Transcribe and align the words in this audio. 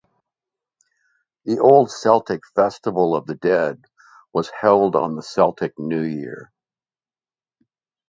The 1.45 1.59
old 1.59 1.91
Celtic 1.91 2.41
festival 2.55 3.15
of 3.15 3.27
the 3.27 3.35
dead 3.35 3.85
was 4.33 4.49
held 4.49 4.95
on 4.95 5.15
the 5.15 5.21
Celtic 5.21 5.77
New 5.77 6.01
Year. 6.01 6.51